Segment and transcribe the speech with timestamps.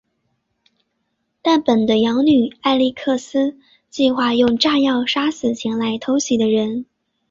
[1.43, 3.55] 但本的养女艾莉克斯
[3.91, 6.87] 计划用炸药杀死前来偷袭的人。